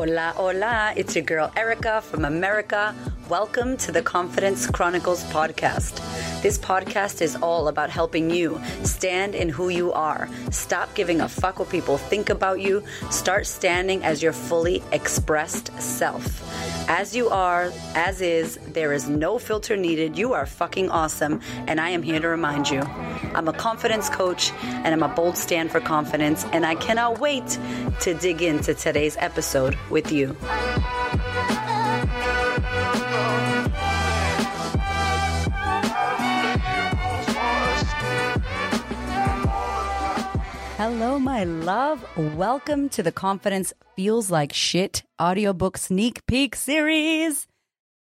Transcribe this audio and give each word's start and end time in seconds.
Hola, 0.00 0.32
hola. 0.34 0.94
It's 0.96 1.14
your 1.14 1.24
girl 1.24 1.52
Erika 1.56 2.00
from 2.00 2.24
America. 2.24 2.94
Welcome 3.28 3.76
to 3.76 3.92
the 3.92 4.00
Confidence 4.00 4.66
Chronicles 4.66 5.22
podcast. 5.24 6.00
This 6.40 6.56
podcast 6.56 7.20
is 7.20 7.36
all 7.36 7.68
about 7.68 7.90
helping 7.90 8.30
you 8.30 8.58
stand 8.82 9.34
in 9.34 9.50
who 9.50 9.68
you 9.68 9.92
are. 9.92 10.26
Stop 10.50 10.94
giving 10.94 11.20
a 11.20 11.28
fuck 11.28 11.58
what 11.58 11.68
people 11.68 11.98
think 11.98 12.30
about 12.30 12.60
you. 12.60 12.82
Start 13.10 13.46
standing 13.46 14.02
as 14.02 14.22
your 14.22 14.32
fully 14.32 14.82
expressed 14.90 15.70
self. 15.78 16.49
As 16.92 17.14
you 17.14 17.28
are, 17.28 17.70
as 17.94 18.20
is, 18.20 18.58
there 18.66 18.92
is 18.92 19.08
no 19.08 19.38
filter 19.38 19.76
needed. 19.76 20.18
You 20.18 20.32
are 20.32 20.44
fucking 20.44 20.90
awesome, 20.90 21.40
and 21.68 21.80
I 21.80 21.90
am 21.90 22.02
here 22.02 22.18
to 22.18 22.26
remind 22.26 22.68
you. 22.68 22.80
I'm 23.32 23.46
a 23.46 23.52
confidence 23.52 24.10
coach, 24.10 24.50
and 24.64 24.88
I'm 24.88 25.04
a 25.04 25.14
bold 25.14 25.38
stand 25.38 25.70
for 25.70 25.78
confidence, 25.78 26.44
and 26.46 26.66
I 26.66 26.74
cannot 26.74 27.20
wait 27.20 27.46
to 28.00 28.14
dig 28.14 28.42
into 28.42 28.74
today's 28.74 29.16
episode 29.20 29.78
with 29.88 30.10
you. 30.10 30.36
Hello, 40.80 41.18
my 41.18 41.44
love. 41.44 42.02
Welcome 42.16 42.88
to 42.88 43.02
the 43.02 43.12
Confidence 43.12 43.74
Feels 43.96 44.30
Like 44.30 44.54
Shit 44.54 45.02
audiobook 45.20 45.76
sneak 45.76 46.24
peek 46.24 46.56
series. 46.56 47.46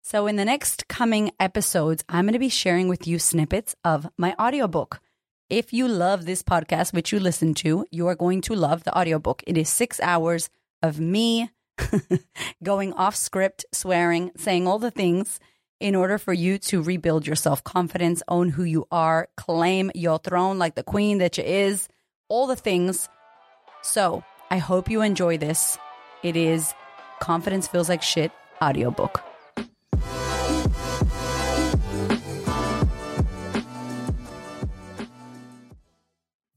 So, 0.02 0.26
in 0.26 0.38
the 0.38 0.44
next 0.44 0.88
coming 0.88 1.30
episodes, 1.40 2.04
I'm 2.10 2.26
going 2.26 2.34
to 2.34 2.40
be 2.40 2.50
sharing 2.50 2.88
with 2.88 3.06
you 3.06 3.20
snippets 3.20 3.76
of 3.84 4.10
my 4.18 4.34
audiobook. 4.40 5.02
If 5.52 5.72
you 5.72 5.88
love 5.88 6.26
this 6.26 6.42
podcast, 6.42 6.94
which 6.94 7.12
you 7.12 7.20
listen 7.20 7.54
to, 7.62 7.86
you 7.92 8.08
are 8.08 8.16
going 8.16 8.42
to 8.42 8.56
love 8.56 8.86
the 8.86 8.98
audiobook. 8.98 9.44
It 9.46 9.56
is 9.56 9.70
six 9.70 10.00
hours 10.00 10.50
of 10.82 11.00
me 11.00 11.52
going 12.64 12.92
off 12.94 13.16
script, 13.16 13.68
swearing, 13.72 14.32
saying 14.36 14.68
all 14.68 14.80
the 14.80 14.90
things 14.90 15.40
in 15.80 15.94
order 15.94 16.18
for 16.18 16.34
you 16.34 16.58
to 16.58 16.82
rebuild 16.82 17.28
your 17.28 17.36
self 17.36 17.64
confidence, 17.64 18.24
own 18.28 18.50
who 18.50 18.64
you 18.64 18.88
are, 18.90 19.28
claim 19.38 19.92
your 19.94 20.18
throne 20.18 20.58
like 20.58 20.74
the 20.74 20.82
queen 20.82 21.20
that 21.20 21.38
you 21.38 21.44
is 21.44 21.88
all 22.28 22.48
the 22.48 22.56
things. 22.56 23.10
So 23.82 24.24
I 24.50 24.58
hope 24.58 24.90
you 24.90 25.02
enjoy 25.02 25.38
this. 25.38 25.78
It 26.24 26.36
is 26.36 26.74
Confidence 27.20 27.68
Feels 27.68 27.90
Like 27.90 28.02
Shit 28.02 28.32
audiobook. 28.62 29.24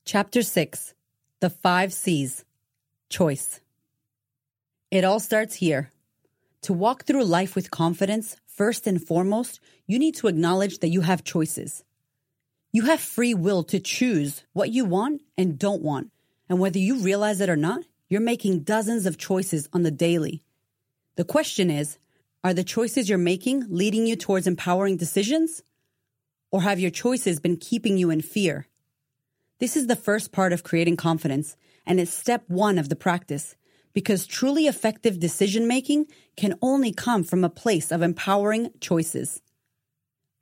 Chapter 0.04 0.42
6 0.42 0.94
The 1.40 1.50
Five 1.50 1.92
C's 1.92 2.44
Choice. 3.10 3.60
It 4.90 5.04
all 5.04 5.18
starts 5.18 5.56
here. 5.56 5.90
To 6.62 6.72
walk 6.72 7.04
through 7.04 7.24
life 7.24 7.54
with 7.54 7.70
confidence, 7.70 8.36
first 8.46 8.86
and 8.86 9.02
foremost, 9.02 9.60
you 9.86 9.98
need 9.98 10.14
to 10.16 10.28
acknowledge 10.28 10.78
that 10.78 10.88
you 10.88 11.00
have 11.02 11.24
choices. 11.24 11.84
You 12.72 12.82
have 12.82 13.00
free 13.00 13.34
will 13.34 13.62
to 13.64 13.80
choose 13.80 14.44
what 14.52 14.70
you 14.70 14.84
want 14.84 15.22
and 15.38 15.58
don't 15.58 15.82
want. 15.82 16.10
And 16.48 16.58
whether 16.58 16.78
you 16.78 16.98
realize 16.98 17.40
it 17.40 17.48
or 17.48 17.56
not, 17.56 17.84
you're 18.08 18.20
making 18.20 18.60
dozens 18.60 19.06
of 19.06 19.18
choices 19.18 19.68
on 19.72 19.82
the 19.82 19.90
daily. 19.90 20.42
The 21.16 21.24
question 21.24 21.70
is, 21.70 21.98
are 22.44 22.54
the 22.54 22.62
choices 22.62 23.08
you're 23.08 23.18
making 23.18 23.66
leading 23.68 24.06
you 24.06 24.14
towards 24.14 24.46
empowering 24.46 24.96
decisions? 24.96 25.62
Or 26.52 26.62
have 26.62 26.78
your 26.78 26.90
choices 26.90 27.40
been 27.40 27.56
keeping 27.56 27.98
you 27.98 28.10
in 28.10 28.20
fear? 28.20 28.68
This 29.58 29.76
is 29.76 29.86
the 29.86 29.96
first 29.96 30.30
part 30.30 30.52
of 30.52 30.62
creating 30.62 30.96
confidence, 30.96 31.56
and 31.86 31.98
it's 31.98 32.12
step 32.12 32.44
one 32.46 32.78
of 32.78 32.88
the 32.88 32.94
practice, 32.94 33.56
because 33.94 34.26
truly 34.26 34.66
effective 34.66 35.18
decision 35.18 35.66
making 35.66 36.06
can 36.36 36.58
only 36.60 36.92
come 36.92 37.24
from 37.24 37.42
a 37.42 37.48
place 37.48 37.90
of 37.90 38.02
empowering 38.02 38.70
choices. 38.80 39.40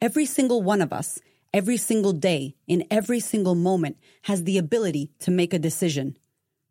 Every 0.01 0.27
single 0.27 0.61
one 0.63 0.83
of 0.83 0.93
us 0.93 1.21
every 1.55 1.77
single 1.77 2.13
day, 2.13 2.57
in 2.67 2.85
every 2.91 3.21
single 3.21 3.55
moment, 3.55 3.97
has 4.23 4.43
the 4.43 4.59
ability 4.59 5.13
to 5.21 5.31
make 5.31 5.55
a 5.55 5.59
decision. 5.59 6.19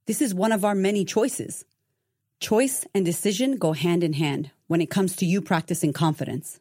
This 0.07 0.21
is 0.21 0.35
one 0.35 0.51
of 0.51 0.65
our 0.65 0.75
many 0.75 1.05
choices. 1.05 1.63
Choice 2.41 2.85
and 2.93 3.05
decision 3.05 3.55
go 3.55 3.71
hand 3.71 4.03
in 4.03 4.11
hand 4.11 4.51
when 4.67 4.81
it 4.81 4.89
comes 4.89 5.15
to 5.15 5.25
you 5.25 5.41
practicing 5.41 5.93
confidence. 5.93 6.59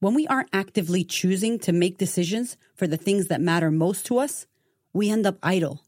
When 0.00 0.12
we 0.12 0.26
aren't 0.26 0.48
actively 0.52 1.04
choosing 1.04 1.60
to 1.60 1.72
make 1.72 1.98
decisions 1.98 2.56
for 2.74 2.88
the 2.88 2.96
things 2.96 3.28
that 3.28 3.40
matter 3.40 3.70
most 3.70 4.04
to 4.06 4.18
us, 4.18 4.46
we 4.92 5.08
end 5.08 5.24
up 5.24 5.38
idle. 5.40 5.84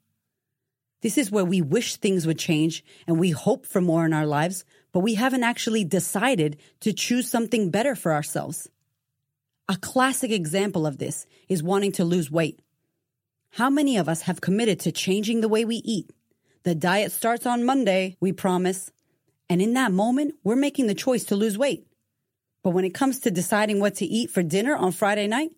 This 1.03 1.19
is 1.19 1.31
where 1.31 1.45
we 1.45 1.61
wish 1.61 1.97
things 1.97 2.25
would 2.25 2.39
change 2.39 2.85
and 3.09 3.19
we 3.19 3.31
hope 3.31 3.67
for 3.67 3.81
more 3.81 4.07
in 4.07 4.13
our 4.13 4.27
lives, 4.27 4.65
but 4.93 5.01
we 5.01 5.15
haven't 5.15 5.43
actually 5.43 5.85
decided 5.85 6.57
to 6.81 6.93
choose 6.93 7.29
something 7.29 7.71
better 7.71 7.97
for 7.97 8.13
ourselves. 8.13 8.69
A 9.71 9.77
classic 9.77 10.31
example 10.31 10.87
of 10.87 10.97
this 10.97 11.27
is 11.47 11.63
wanting 11.63 11.93
to 11.93 12.05
lose 12.05 12.31
weight. 12.31 12.61
How 13.51 13.69
many 13.69 13.99
of 13.99 14.09
us 14.09 14.23
have 14.23 14.41
committed 14.41 14.81
to 14.81 14.93
changing 14.93 15.43
the 15.43 15.49
way 15.49 15.67
we 15.67 15.77
eat? 15.77 16.11
The 16.63 16.75
diet 16.75 17.13
starts 17.13 17.45
on 17.45 17.67
Monday, 17.67 18.17
we 18.19 18.33
promise. 18.33 18.91
And 19.51 19.61
in 19.61 19.75
that 19.75 19.93
moment, 19.93 20.37
we're 20.43 20.57
making 20.57 20.87
the 20.87 20.95
choice 20.95 21.25
to 21.25 21.37
lose 21.37 21.59
weight. 21.59 21.87
But 22.63 22.71
when 22.71 22.87
it 22.87 22.95
comes 22.95 23.19
to 23.21 23.31
deciding 23.31 23.79
what 23.79 23.95
to 23.97 24.07
eat 24.07 24.31
for 24.31 24.43
dinner 24.43 24.75
on 24.75 24.91
Friday 24.93 25.27
night, 25.27 25.51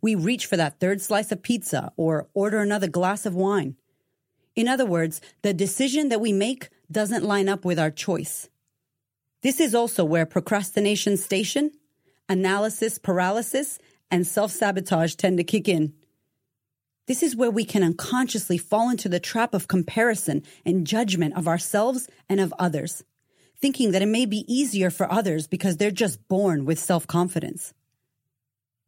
we 0.00 0.14
reach 0.14 0.46
for 0.46 0.56
that 0.56 0.80
third 0.80 1.02
slice 1.02 1.30
of 1.30 1.42
pizza 1.42 1.92
or 1.98 2.28
order 2.32 2.60
another 2.60 2.88
glass 2.88 3.26
of 3.26 3.34
wine. 3.34 3.76
In 4.56 4.68
other 4.68 4.86
words, 4.86 5.20
the 5.42 5.52
decision 5.52 6.08
that 6.08 6.20
we 6.20 6.32
make 6.32 6.70
doesn't 6.90 7.24
line 7.24 7.48
up 7.48 7.66
with 7.66 7.78
our 7.78 7.90
choice. 7.90 8.48
This 9.42 9.60
is 9.60 9.74
also 9.74 10.02
where 10.02 10.24
procrastination 10.24 11.18
station 11.18 11.72
analysis 12.30 12.96
paralysis, 12.96 13.78
and 14.10 14.26
self 14.26 14.52
sabotage 14.52 15.14
tend 15.16 15.36
to 15.36 15.44
kick 15.44 15.68
in. 15.68 15.92
This 17.06 17.22
is 17.22 17.36
where 17.36 17.50
we 17.50 17.64
can 17.64 17.82
unconsciously 17.82 18.56
fall 18.56 18.88
into 18.88 19.08
the 19.08 19.20
trap 19.20 19.52
of 19.52 19.68
comparison 19.68 20.44
and 20.64 20.86
judgment 20.86 21.36
of 21.36 21.48
ourselves 21.48 22.08
and 22.28 22.40
of 22.40 22.54
others, 22.58 23.02
thinking 23.60 23.90
that 23.90 24.02
it 24.02 24.06
may 24.06 24.26
be 24.26 24.44
easier 24.46 24.90
for 24.90 25.10
others 25.12 25.48
because 25.48 25.76
they're 25.76 25.90
just 25.90 26.26
born 26.28 26.64
with 26.64 26.78
self 26.78 27.06
confidence. 27.06 27.74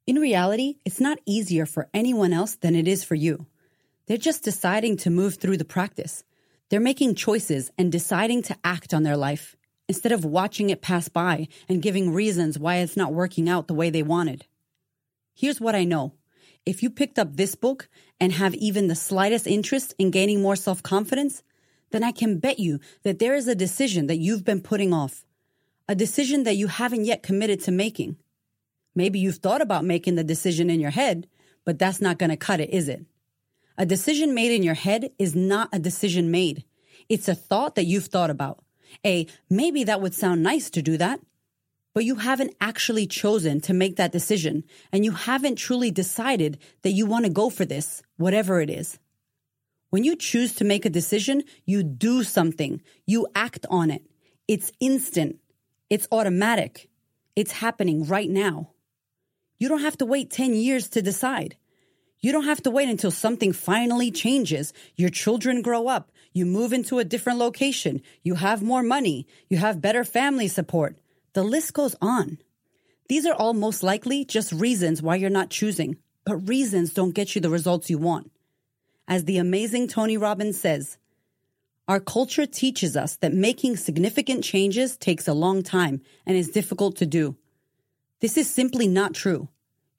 In 0.07 0.17
reality, 0.17 0.77
it's 0.85 1.01
not 1.01 1.19
easier 1.27 1.67
for 1.67 1.89
anyone 1.93 2.33
else 2.33 2.55
than 2.57 2.75
it 2.75 2.89
is 2.89 3.05
for 3.05 3.15
you. 3.15 3.47
They're 4.07 4.17
just 4.17 4.45
deciding 4.45 4.97
to 4.99 5.11
move 5.11 5.37
through 5.37 5.57
the 5.57 5.65
practice. 5.65 6.25
They're 6.71 6.81
making 6.81 7.17
choices 7.17 7.71
and 7.77 7.93
deciding 7.93 8.43
to 8.45 8.57
act 8.65 8.95
on 8.95 9.03
their 9.03 9.17
life 9.17 9.57
instead 9.93 10.11
of 10.11 10.25
watching 10.25 10.71
it 10.71 10.81
pass 10.81 11.11
by 11.11 11.47
and 11.69 11.83
giving 11.83 12.15
reasons 12.15 12.59
why 12.59 12.77
it's 12.77 12.97
not 12.97 13.13
working 13.13 13.47
out 13.47 13.69
the 13.69 13.75
way 13.75 13.91
they 13.91 14.03
wanted. 14.03 14.47
Here's 15.35 15.61
what 15.61 15.75
I 15.75 15.85
know. 15.85 16.15
If 16.65 16.83
you 16.83 16.89
picked 16.89 17.19
up 17.19 17.37
this 17.37 17.55
book 17.55 17.91
and 18.19 18.33
have 18.33 18.55
even 18.55 18.89
the 18.89 18.95
slightest 18.95 19.47
interest 19.47 19.95
in 19.99 20.11
gaining 20.11 20.41
more 20.41 20.57
self 20.57 20.83
confidence, 20.83 21.43
then 21.91 22.03
I 22.03 22.11
can 22.11 22.39
bet 22.39 22.59
you 22.59 22.81
that 23.03 23.19
there 23.19 23.35
is 23.35 23.47
a 23.47 23.55
decision 23.55 24.07
that 24.07 24.17
you've 24.17 24.47
been 24.47 24.63
putting 24.63 24.95
off, 24.95 25.27
a 25.87 25.95
decision 25.95 26.45
that 26.45 26.57
you 26.57 26.69
haven't 26.69 27.05
yet 27.05 27.23
committed 27.23 27.61
to 27.65 27.71
making. 27.71 28.17
Maybe 28.95 29.19
you've 29.19 29.43
thought 29.45 29.61
about 29.61 29.85
making 29.85 30.15
the 30.15 30.25
decision 30.25 30.71
in 30.71 30.81
your 30.81 30.93
head, 30.93 31.29
but 31.67 31.79
that's 31.79 32.01
not 32.01 32.19
going 32.19 32.31
to 32.31 32.37
cut 32.39 32.61
it, 32.61 32.71
is 32.71 32.89
it? 32.89 33.05
A 33.77 33.85
decision 33.85 34.33
made 34.33 34.53
in 34.53 34.63
your 34.63 34.73
head 34.73 35.11
is 35.19 35.37
not 35.37 35.69
a 35.71 35.79
decision 35.79 36.31
made. 36.31 36.65
It's 37.11 37.29
a 37.29 37.35
thought 37.35 37.75
that 37.75 37.85
you've 37.85 38.07
thought 38.07 38.31
about. 38.31 38.65
A, 39.05 39.27
maybe 39.49 39.85
that 39.85 40.01
would 40.01 40.15
sound 40.15 40.43
nice 40.43 40.71
to 40.71 40.83
do 40.83 40.97
that, 40.97 41.21
but 41.95 42.05
you 42.05 42.17
haven't 42.17 42.55
actually 42.61 43.07
chosen 43.07 43.61
to 43.63 43.75
make 43.75 43.97
that 43.97 44.13
decision 44.13 44.65
and 44.93 45.05
you 45.05 45.13
haven't 45.13 45.57
truly 45.57 45.91
decided 45.91 46.59
that 46.83 46.93
you 46.93 47.07
want 47.07 47.25
to 47.25 47.31
go 47.31 47.51
for 47.51 47.65
this, 47.65 48.03
whatever 48.17 48.61
it 48.61 48.71
is. 48.71 48.99
When 49.91 50.05
you 50.05 50.17
choose 50.17 50.55
to 50.55 50.65
make 50.65 50.87
a 50.87 50.91
decision, 50.91 51.43
you 51.67 51.83
do 51.83 52.23
something, 52.23 52.81
you 53.07 53.27
act 53.35 53.67
on 53.69 53.91
it. 53.91 54.03
It's 54.49 54.73
instant. 54.81 55.39
It's 55.91 56.09
automatic. 56.11 56.89
It's 57.37 57.53
happening 57.53 58.07
right 58.07 58.31
now. 58.31 58.71
You 59.59 59.69
don't 59.69 59.83
have 59.83 59.99
to 59.99 60.07
wait 60.07 60.31
10 60.31 60.55
years 60.55 60.89
to 60.91 61.03
decide. 61.03 61.57
You 62.21 62.31
don't 62.31 62.45
have 62.45 62.63
to 62.63 62.71
wait 62.71 62.89
until 62.89 63.11
something 63.11 63.53
finally 63.53 64.13
changes. 64.13 64.73
Your 64.95 65.11
children 65.11 65.61
grow 65.61 65.89
up. 65.89 66.12
You 66.33 66.47
move 66.47 66.73
into 66.73 66.99
a 66.99 67.05
different 67.05 67.39
location. 67.39 68.03
You 68.23 68.37
have 68.37 68.63
more 68.63 68.83
money. 68.83 69.27
You 69.49 69.59
have 69.59 69.81
better 69.81 70.05
family 70.05 70.49
support. 70.49 70.99
The 71.35 71.43
list 71.43 71.75
goes 71.75 71.95
on. 72.01 72.39
These 73.09 73.27
are 73.27 73.35
all 73.35 73.55
most 73.55 73.83
likely 73.83 74.25
just 74.25 74.53
reasons 74.53 75.03
why 75.03 75.17
you're 75.17 75.31
not 75.31 75.51
choosing, 75.51 75.97
but 76.25 76.49
reasons 76.49 76.95
don't 76.95 77.15
get 77.15 77.35
you 77.35 77.41
the 77.41 77.51
results 77.51 77.91
you 77.91 77.99
want. 77.99 78.31
As 79.07 79.25
the 79.25 79.39
amazing 79.39 79.89
Tony 79.89 80.17
Robbins 80.17 80.59
says, 80.59 80.97
our 81.89 82.01
culture 82.01 82.47
teaches 82.47 82.97
us 82.97 83.17
that 83.17 83.35
making 83.35 83.77
significant 83.77 84.45
changes 84.45 84.97
takes 84.97 85.27
a 85.27 85.35
long 85.35 85.63
time 85.63 86.01
and 86.25 86.37
is 86.37 86.49
difficult 86.49 86.97
to 86.97 87.07
do. 87.07 87.37
This 88.21 88.37
is 88.37 88.49
simply 88.49 88.87
not 88.87 89.15
true. 89.15 89.49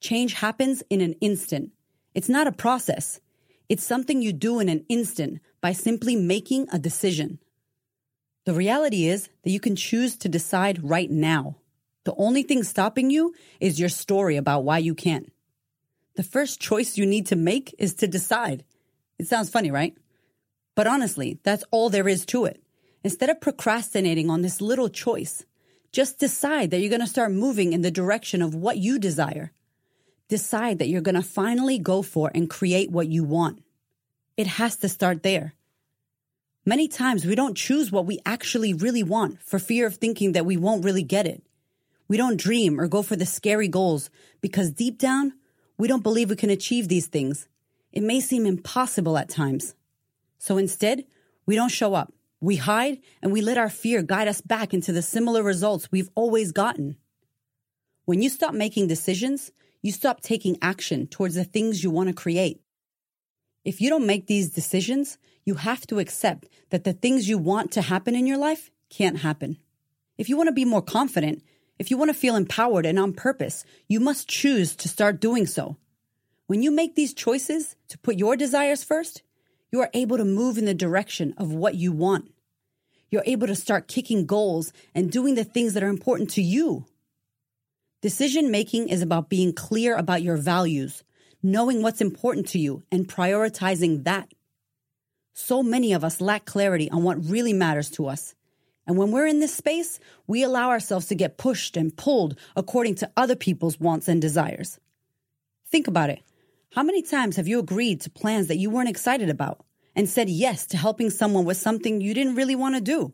Change 0.00 0.32
happens 0.32 0.82
in 0.88 1.00
an 1.00 1.12
instant. 1.20 1.72
It's 2.14 2.28
not 2.28 2.46
a 2.46 2.52
process. 2.52 3.20
It's 3.68 3.84
something 3.84 4.22
you 4.22 4.32
do 4.32 4.60
in 4.60 4.68
an 4.68 4.84
instant 4.88 5.40
by 5.64 5.72
simply 5.72 6.14
making 6.14 6.68
a 6.70 6.78
decision. 6.78 7.38
The 8.44 8.52
reality 8.52 9.06
is 9.06 9.30
that 9.42 9.50
you 9.50 9.58
can 9.58 9.76
choose 9.76 10.14
to 10.18 10.28
decide 10.28 10.84
right 10.84 11.10
now. 11.10 11.56
The 12.04 12.14
only 12.18 12.42
thing 12.42 12.62
stopping 12.64 13.08
you 13.08 13.32
is 13.60 13.80
your 13.80 13.88
story 13.88 14.36
about 14.36 14.64
why 14.64 14.76
you 14.76 14.94
can't. 14.94 15.32
The 16.16 16.22
first 16.22 16.60
choice 16.60 16.98
you 16.98 17.06
need 17.06 17.28
to 17.28 17.36
make 17.36 17.74
is 17.78 17.94
to 17.94 18.06
decide. 18.06 18.62
It 19.18 19.26
sounds 19.26 19.48
funny, 19.48 19.70
right? 19.70 19.96
But 20.74 20.86
honestly, 20.86 21.38
that's 21.44 21.64
all 21.70 21.88
there 21.88 22.08
is 22.08 22.26
to 22.26 22.44
it. 22.44 22.62
Instead 23.02 23.30
of 23.30 23.40
procrastinating 23.40 24.28
on 24.28 24.42
this 24.42 24.60
little 24.60 24.90
choice, 24.90 25.46
just 25.92 26.18
decide 26.18 26.72
that 26.72 26.80
you're 26.80 26.90
going 26.90 27.00
to 27.00 27.06
start 27.06 27.32
moving 27.32 27.72
in 27.72 27.80
the 27.80 27.90
direction 27.90 28.42
of 28.42 28.54
what 28.54 28.76
you 28.76 28.98
desire. 28.98 29.50
Decide 30.28 30.78
that 30.80 30.88
you're 30.88 31.00
going 31.00 31.14
to 31.14 31.22
finally 31.22 31.78
go 31.78 32.02
for 32.02 32.30
and 32.34 32.50
create 32.50 32.90
what 32.90 33.08
you 33.08 33.24
want. 33.24 33.63
It 34.36 34.46
has 34.46 34.76
to 34.78 34.88
start 34.88 35.22
there. 35.22 35.54
Many 36.66 36.88
times 36.88 37.24
we 37.24 37.34
don't 37.34 37.56
choose 37.56 37.92
what 37.92 38.06
we 38.06 38.18
actually 38.26 38.74
really 38.74 39.02
want 39.02 39.40
for 39.42 39.58
fear 39.58 39.86
of 39.86 39.96
thinking 39.96 40.32
that 40.32 40.46
we 40.46 40.56
won't 40.56 40.84
really 40.84 41.04
get 41.04 41.26
it. 41.26 41.42
We 42.08 42.16
don't 42.16 42.40
dream 42.40 42.80
or 42.80 42.88
go 42.88 43.02
for 43.02 43.16
the 43.16 43.26
scary 43.26 43.68
goals 43.68 44.10
because 44.40 44.70
deep 44.70 44.98
down, 44.98 45.34
we 45.78 45.86
don't 45.86 46.02
believe 46.02 46.30
we 46.30 46.36
can 46.36 46.50
achieve 46.50 46.88
these 46.88 47.06
things. 47.06 47.46
It 47.92 48.02
may 48.02 48.20
seem 48.20 48.44
impossible 48.44 49.16
at 49.16 49.28
times. 49.28 49.74
So 50.38 50.58
instead, 50.58 51.04
we 51.46 51.54
don't 51.54 51.68
show 51.68 51.94
up. 51.94 52.12
We 52.40 52.56
hide 52.56 52.98
and 53.22 53.32
we 53.32 53.40
let 53.40 53.56
our 53.56 53.70
fear 53.70 54.02
guide 54.02 54.26
us 54.26 54.40
back 54.40 54.74
into 54.74 54.92
the 54.92 55.00
similar 55.00 55.42
results 55.42 55.92
we've 55.92 56.10
always 56.14 56.50
gotten. 56.50 56.96
When 58.04 58.20
you 58.20 58.28
stop 58.28 58.52
making 58.52 58.88
decisions, 58.88 59.52
you 59.80 59.92
stop 59.92 60.22
taking 60.22 60.58
action 60.60 61.06
towards 61.06 61.36
the 61.36 61.44
things 61.44 61.84
you 61.84 61.90
want 61.90 62.08
to 62.08 62.14
create. 62.14 62.63
If 63.64 63.80
you 63.80 63.88
don't 63.88 64.06
make 64.06 64.26
these 64.26 64.50
decisions, 64.50 65.18
you 65.44 65.54
have 65.54 65.86
to 65.86 65.98
accept 65.98 66.48
that 66.70 66.84
the 66.84 66.92
things 66.92 67.28
you 67.28 67.38
want 67.38 67.72
to 67.72 67.82
happen 67.82 68.14
in 68.14 68.26
your 68.26 68.38
life 68.38 68.70
can't 68.90 69.18
happen. 69.18 69.58
If 70.18 70.28
you 70.28 70.36
want 70.36 70.48
to 70.48 70.52
be 70.52 70.64
more 70.64 70.82
confident, 70.82 71.42
if 71.78 71.90
you 71.90 71.96
want 71.96 72.10
to 72.10 72.14
feel 72.14 72.36
empowered 72.36 72.86
and 72.86 72.98
on 72.98 73.14
purpose, 73.14 73.64
you 73.88 74.00
must 74.00 74.28
choose 74.28 74.76
to 74.76 74.88
start 74.88 75.20
doing 75.20 75.46
so. 75.46 75.76
When 76.46 76.62
you 76.62 76.70
make 76.70 76.94
these 76.94 77.14
choices 77.14 77.74
to 77.88 77.98
put 77.98 78.18
your 78.18 78.36
desires 78.36 78.84
first, 78.84 79.22
you 79.72 79.80
are 79.80 79.90
able 79.94 80.18
to 80.18 80.24
move 80.24 80.58
in 80.58 80.66
the 80.66 80.74
direction 80.74 81.34
of 81.36 81.52
what 81.52 81.74
you 81.74 81.90
want. 81.90 82.30
You're 83.10 83.24
able 83.26 83.46
to 83.46 83.56
start 83.56 83.88
kicking 83.88 84.26
goals 84.26 84.72
and 84.94 85.10
doing 85.10 85.34
the 85.34 85.44
things 85.44 85.74
that 85.74 85.82
are 85.82 85.88
important 85.88 86.30
to 86.30 86.42
you. 86.42 86.84
Decision 88.02 88.50
making 88.50 88.88
is 88.88 89.02
about 89.02 89.30
being 89.30 89.52
clear 89.52 89.96
about 89.96 90.22
your 90.22 90.36
values, 90.36 91.02
knowing 91.44 91.82
what's 91.82 92.00
important 92.00 92.48
to 92.48 92.58
you, 92.58 92.82
and 92.90 93.06
prioritizing 93.06 94.04
that. 94.04 94.32
So 95.34 95.62
many 95.62 95.92
of 95.92 96.02
us 96.02 96.20
lack 96.20 96.46
clarity 96.46 96.90
on 96.90 97.02
what 97.02 97.22
really 97.22 97.52
matters 97.52 97.90
to 97.90 98.06
us. 98.06 98.34
And 98.86 98.96
when 98.96 99.10
we're 99.10 99.26
in 99.26 99.40
this 99.40 99.54
space, 99.54 100.00
we 100.26 100.42
allow 100.42 100.70
ourselves 100.70 101.06
to 101.06 101.14
get 101.14 101.36
pushed 101.36 101.76
and 101.76 101.94
pulled 101.94 102.38
according 102.56 102.94
to 102.96 103.10
other 103.16 103.36
people's 103.36 103.78
wants 103.78 104.08
and 104.08 104.22
desires. 104.22 104.80
Think 105.68 105.86
about 105.86 106.08
it. 106.08 106.22
How 106.72 106.82
many 106.82 107.02
times 107.02 107.36
have 107.36 107.46
you 107.46 107.58
agreed 107.58 108.00
to 108.00 108.10
plans 108.10 108.46
that 108.48 108.56
you 108.56 108.70
weren't 108.70 108.88
excited 108.88 109.28
about 109.28 109.64
and 109.94 110.08
said 110.08 110.30
yes 110.30 110.66
to 110.68 110.76
helping 110.76 111.10
someone 111.10 111.44
with 111.44 111.56
something 111.56 112.00
you 112.00 112.14
didn't 112.14 112.36
really 112.36 112.56
want 112.56 112.74
to 112.74 112.80
do? 112.80 113.12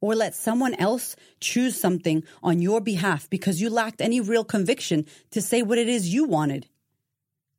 Or 0.00 0.14
let 0.14 0.34
someone 0.34 0.74
else 0.74 1.16
choose 1.40 1.76
something 1.76 2.22
on 2.42 2.62
your 2.62 2.80
behalf 2.80 3.28
because 3.30 3.60
you 3.60 3.68
lacked 3.68 4.00
any 4.00 4.20
real 4.20 4.44
conviction 4.44 5.06
to 5.32 5.40
say 5.40 5.62
what 5.62 5.78
it 5.78 5.88
is 5.88 6.12
you 6.12 6.24
wanted? 6.24 6.68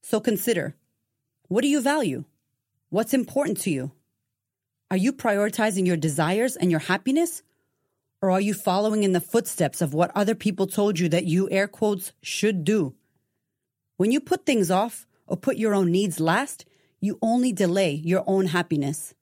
So 0.07 0.19
consider 0.19 0.75
what 1.47 1.61
do 1.63 1.67
you 1.67 1.81
value? 1.81 2.25
What's 2.89 3.15
important 3.15 3.59
to 3.61 3.71
you? 3.71 3.91
Are 4.91 4.97
you 4.97 5.11
prioritizing 5.11 5.87
your 5.87 5.97
desires 5.97 6.55
and 6.55 6.69
your 6.69 6.79
happiness? 6.79 7.41
Or 8.21 8.29
are 8.29 8.39
you 8.39 8.53
following 8.53 9.01
in 9.01 9.13
the 9.13 9.19
footsteps 9.19 9.81
of 9.81 9.95
what 9.95 10.11
other 10.13 10.35
people 10.35 10.67
told 10.67 10.99
you 10.99 11.09
that 11.09 11.25
you, 11.25 11.49
air 11.49 11.67
quotes, 11.67 12.13
should 12.21 12.63
do? 12.63 12.93
When 13.97 14.11
you 14.11 14.19
put 14.19 14.45
things 14.45 14.69
off 14.69 15.07
or 15.25 15.37
put 15.37 15.57
your 15.57 15.73
own 15.73 15.91
needs 15.91 16.19
last, 16.19 16.65
you 16.99 17.17
only 17.23 17.51
delay 17.51 17.93
your 17.93 18.23
own 18.27 18.45
happiness. 18.45 19.15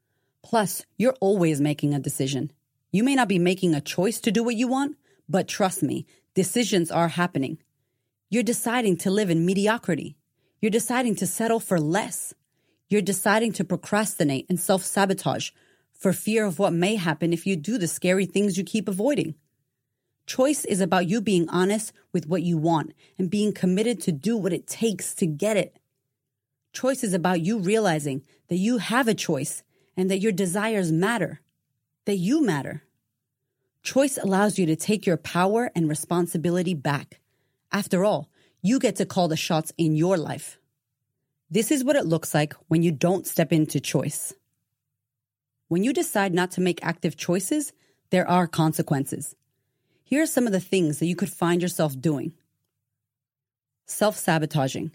Plus, 0.43 0.85
you're 0.97 1.15
always 1.21 1.61
making 1.61 1.93
a 1.93 1.99
decision. 1.99 2.51
You 2.91 3.05
may 3.05 3.15
not 3.15 3.29
be 3.29 3.39
making 3.39 3.73
a 3.73 3.79
choice 3.79 4.19
to 4.19 4.33
do 4.33 4.43
what 4.43 4.55
you 4.55 4.67
want, 4.67 4.97
but 5.29 5.47
trust 5.47 5.81
me, 5.81 6.05
decisions 6.33 6.91
are 6.91 7.07
happening. 7.07 7.57
You're 8.29 8.43
deciding 8.43 8.97
to 8.97 9.11
live 9.11 9.29
in 9.29 9.45
mediocrity. 9.45 10.17
You're 10.63 10.69
deciding 10.69 11.15
to 11.15 11.27
settle 11.27 11.59
for 11.59 11.77
less. 11.77 12.33
You're 12.87 13.01
deciding 13.01 13.51
to 13.53 13.65
procrastinate 13.65 14.45
and 14.47 14.57
self 14.57 14.85
sabotage 14.85 15.49
for 15.91 16.13
fear 16.13 16.45
of 16.45 16.57
what 16.57 16.71
may 16.71 16.95
happen 16.95 17.33
if 17.33 17.45
you 17.45 17.57
do 17.57 17.77
the 17.77 17.85
scary 17.85 18.25
things 18.25 18.57
you 18.57 18.63
keep 18.63 18.87
avoiding. 18.87 19.35
Choice 20.25 20.63
is 20.63 20.79
about 20.79 21.09
you 21.09 21.19
being 21.19 21.49
honest 21.49 21.91
with 22.13 22.27
what 22.27 22.43
you 22.43 22.57
want 22.57 22.93
and 23.19 23.29
being 23.29 23.51
committed 23.51 23.99
to 24.03 24.13
do 24.13 24.37
what 24.37 24.53
it 24.53 24.65
takes 24.65 25.13
to 25.15 25.25
get 25.25 25.57
it. 25.57 25.79
Choice 26.71 27.03
is 27.03 27.13
about 27.13 27.41
you 27.41 27.59
realizing 27.59 28.23
that 28.47 28.55
you 28.55 28.77
have 28.77 29.09
a 29.09 29.13
choice 29.13 29.63
and 29.97 30.09
that 30.09 30.21
your 30.21 30.31
desires 30.31 30.93
matter, 30.93 31.41
that 32.05 32.15
you 32.15 32.41
matter. 32.41 32.83
Choice 33.81 34.17
allows 34.17 34.57
you 34.57 34.65
to 34.67 34.77
take 34.77 35.05
your 35.05 35.17
power 35.17 35.71
and 35.75 35.89
responsibility 35.89 36.73
back. 36.73 37.19
After 37.69 38.05
all, 38.05 38.29
you 38.65 38.79
get 38.79 38.95
to 38.95 39.05
call 39.05 39.27
the 39.27 39.35
shots 39.35 39.73
in 39.77 39.93
your 39.93 40.17
life. 40.17 40.57
This 41.51 41.69
is 41.69 41.83
what 41.83 41.97
it 41.97 42.05
looks 42.05 42.33
like 42.33 42.53
when 42.69 42.81
you 42.81 42.91
don't 42.91 43.27
step 43.27 43.51
into 43.51 43.81
choice. 43.81 44.33
When 45.67 45.83
you 45.83 45.91
decide 45.91 46.33
not 46.33 46.51
to 46.51 46.61
make 46.61 46.79
active 46.81 47.17
choices, 47.17 47.73
there 48.09 48.27
are 48.27 48.47
consequences. 48.47 49.35
Here 50.05 50.23
are 50.23 50.27
some 50.27 50.47
of 50.47 50.53
the 50.53 50.61
things 50.61 50.99
that 50.99 51.07
you 51.07 51.15
could 51.15 51.31
find 51.31 51.61
yourself 51.61 51.99
doing 51.99 52.33
self 53.85 54.15
sabotaging. 54.15 54.91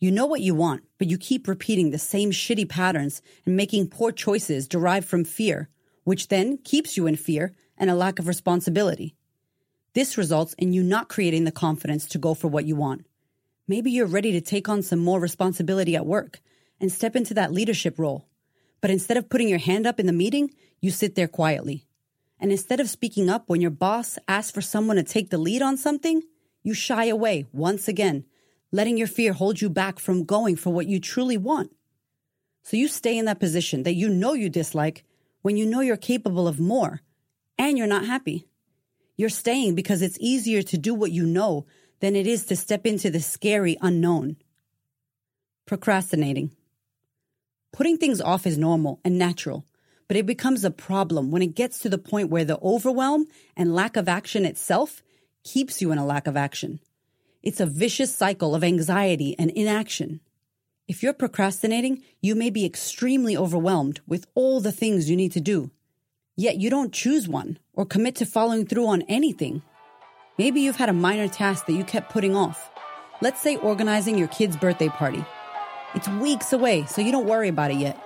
You 0.00 0.10
know 0.10 0.26
what 0.26 0.40
you 0.40 0.54
want, 0.54 0.82
but 0.98 1.08
you 1.08 1.16
keep 1.16 1.46
repeating 1.46 1.90
the 1.90 1.98
same 1.98 2.32
shitty 2.32 2.68
patterns 2.68 3.22
and 3.46 3.56
making 3.56 3.88
poor 3.88 4.10
choices 4.10 4.66
derived 4.66 5.06
from 5.06 5.24
fear, 5.24 5.68
which 6.02 6.26
then 6.26 6.58
keeps 6.58 6.96
you 6.96 7.06
in 7.06 7.14
fear 7.14 7.54
and 7.78 7.88
a 7.88 7.94
lack 7.94 8.18
of 8.18 8.26
responsibility. 8.26 9.14
This 9.94 10.18
results 10.18 10.54
in 10.58 10.72
you 10.72 10.82
not 10.82 11.08
creating 11.08 11.44
the 11.44 11.52
confidence 11.52 12.06
to 12.06 12.18
go 12.18 12.34
for 12.34 12.48
what 12.48 12.64
you 12.64 12.74
want. 12.74 13.06
Maybe 13.68 13.92
you're 13.92 14.06
ready 14.06 14.32
to 14.32 14.40
take 14.40 14.68
on 14.68 14.82
some 14.82 14.98
more 14.98 15.20
responsibility 15.20 15.94
at 15.94 16.04
work 16.04 16.40
and 16.80 16.90
step 16.90 17.14
into 17.14 17.32
that 17.34 17.52
leadership 17.52 17.98
role. 17.98 18.26
But 18.80 18.90
instead 18.90 19.16
of 19.16 19.30
putting 19.30 19.48
your 19.48 19.60
hand 19.60 19.86
up 19.86 20.00
in 20.00 20.06
the 20.06 20.12
meeting, 20.12 20.50
you 20.80 20.90
sit 20.90 21.14
there 21.14 21.28
quietly. 21.28 21.86
And 22.40 22.50
instead 22.50 22.80
of 22.80 22.90
speaking 22.90 23.30
up 23.30 23.48
when 23.48 23.60
your 23.60 23.70
boss 23.70 24.18
asks 24.26 24.50
for 24.50 24.60
someone 24.60 24.96
to 24.96 25.04
take 25.04 25.30
the 25.30 25.38
lead 25.38 25.62
on 25.62 25.76
something, 25.76 26.22
you 26.64 26.74
shy 26.74 27.06
away 27.06 27.46
once 27.52 27.86
again, 27.86 28.24
letting 28.72 28.98
your 28.98 29.06
fear 29.06 29.32
hold 29.32 29.60
you 29.60 29.70
back 29.70 30.00
from 30.00 30.24
going 30.24 30.56
for 30.56 30.70
what 30.70 30.88
you 30.88 30.98
truly 30.98 31.38
want. 31.38 31.74
So 32.64 32.76
you 32.76 32.88
stay 32.88 33.16
in 33.16 33.26
that 33.26 33.38
position 33.38 33.84
that 33.84 33.94
you 33.94 34.08
know 34.08 34.34
you 34.34 34.50
dislike 34.50 35.04
when 35.42 35.56
you 35.56 35.66
know 35.66 35.80
you're 35.80 35.96
capable 35.96 36.48
of 36.48 36.58
more 36.58 37.00
and 37.56 37.78
you're 37.78 37.86
not 37.86 38.06
happy. 38.06 38.46
You're 39.16 39.28
staying 39.28 39.74
because 39.74 40.02
it's 40.02 40.18
easier 40.20 40.62
to 40.62 40.78
do 40.78 40.94
what 40.94 41.12
you 41.12 41.24
know 41.24 41.66
than 42.00 42.16
it 42.16 42.26
is 42.26 42.44
to 42.46 42.56
step 42.56 42.86
into 42.86 43.10
the 43.10 43.20
scary 43.20 43.76
unknown. 43.80 44.36
Procrastinating. 45.66 46.50
Putting 47.72 47.96
things 47.96 48.20
off 48.20 48.46
is 48.46 48.58
normal 48.58 49.00
and 49.04 49.18
natural, 49.18 49.64
but 50.08 50.16
it 50.16 50.26
becomes 50.26 50.64
a 50.64 50.70
problem 50.70 51.30
when 51.30 51.42
it 51.42 51.54
gets 51.54 51.78
to 51.80 51.88
the 51.88 51.98
point 51.98 52.30
where 52.30 52.44
the 52.44 52.58
overwhelm 52.60 53.26
and 53.56 53.74
lack 53.74 53.96
of 53.96 54.08
action 54.08 54.44
itself 54.44 55.02
keeps 55.44 55.80
you 55.80 55.92
in 55.92 55.98
a 55.98 56.06
lack 56.06 56.26
of 56.26 56.36
action. 56.36 56.80
It's 57.42 57.60
a 57.60 57.66
vicious 57.66 58.14
cycle 58.14 58.54
of 58.54 58.64
anxiety 58.64 59.36
and 59.38 59.50
inaction. 59.50 60.20
If 60.86 61.02
you're 61.02 61.14
procrastinating, 61.14 62.02
you 62.20 62.34
may 62.34 62.50
be 62.50 62.64
extremely 62.64 63.36
overwhelmed 63.36 64.00
with 64.06 64.26
all 64.34 64.60
the 64.60 64.72
things 64.72 65.08
you 65.08 65.16
need 65.16 65.32
to 65.32 65.40
do. 65.40 65.70
Yet 66.36 66.56
you 66.56 66.68
don't 66.68 66.92
choose 66.92 67.28
one 67.28 67.58
or 67.74 67.86
commit 67.86 68.16
to 68.16 68.26
following 68.26 68.66
through 68.66 68.88
on 68.88 69.02
anything. 69.02 69.62
Maybe 70.36 70.60
you've 70.60 70.76
had 70.76 70.88
a 70.88 70.92
minor 70.92 71.28
task 71.28 71.66
that 71.66 71.74
you 71.74 71.84
kept 71.84 72.10
putting 72.10 72.34
off. 72.34 72.70
Let's 73.20 73.40
say 73.40 73.56
organizing 73.56 74.18
your 74.18 74.26
kid's 74.28 74.56
birthday 74.56 74.88
party. 74.88 75.24
It's 75.94 76.08
weeks 76.08 76.52
away, 76.52 76.86
so 76.86 77.00
you 77.00 77.12
don't 77.12 77.26
worry 77.26 77.48
about 77.48 77.70
it 77.70 77.76
yet. 77.76 77.96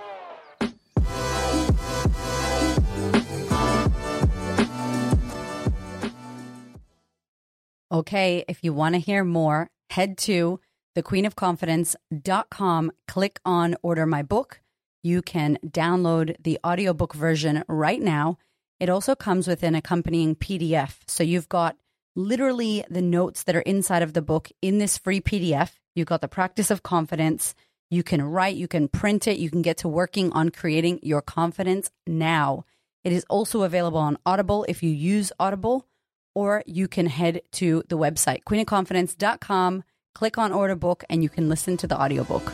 Okay, 7.91 8.45
if 8.47 8.63
you 8.63 8.71
want 8.71 8.93
to 8.93 8.99
hear 8.99 9.23
more, 9.23 9.67
head 9.89 10.19
to 10.19 10.59
thequeenofconfidence.com, 10.95 12.91
click 13.07 13.39
on 13.43 13.75
order 13.81 14.05
my 14.05 14.21
book. 14.21 14.61
You 15.03 15.21
can 15.21 15.57
download 15.65 16.35
the 16.43 16.59
audiobook 16.65 17.13
version 17.13 17.63
right 17.67 18.01
now. 18.01 18.37
It 18.79 18.89
also 18.89 19.15
comes 19.15 19.47
with 19.47 19.63
an 19.63 19.75
accompanying 19.75 20.35
PDF. 20.35 20.97
So 21.07 21.23
you've 21.23 21.49
got 21.49 21.77
literally 22.15 22.83
the 22.89 23.01
notes 23.01 23.43
that 23.43 23.55
are 23.55 23.61
inside 23.61 24.03
of 24.03 24.13
the 24.13 24.21
book 24.21 24.49
in 24.61 24.77
this 24.77 24.97
free 24.97 25.21
PDF. 25.21 25.71
You've 25.95 26.07
got 26.07 26.21
the 26.21 26.27
practice 26.27 26.71
of 26.71 26.83
confidence. 26.83 27.55
You 27.89 28.03
can 28.03 28.21
write, 28.21 28.55
you 28.55 28.67
can 28.67 28.87
print 28.87 29.27
it, 29.27 29.39
you 29.39 29.49
can 29.49 29.61
get 29.61 29.77
to 29.77 29.87
working 29.87 30.31
on 30.33 30.49
creating 30.49 30.99
your 31.01 31.21
confidence 31.21 31.89
now. 32.05 32.65
It 33.03 33.13
is 33.13 33.25
also 33.29 33.63
available 33.63 33.99
on 33.99 34.17
Audible 34.25 34.65
if 34.67 34.83
you 34.83 34.91
use 34.91 35.31
Audible, 35.39 35.87
or 36.35 36.63
you 36.67 36.87
can 36.87 37.07
head 37.07 37.41
to 37.53 37.83
the 37.87 37.97
website, 37.97 38.43
queenofconfidence.com, 38.43 39.83
click 40.13 40.37
on 40.37 40.51
order 40.51 40.75
book, 40.75 41.03
and 41.09 41.23
you 41.23 41.29
can 41.29 41.49
listen 41.49 41.77
to 41.77 41.87
the 41.87 41.99
audiobook. 41.99 42.53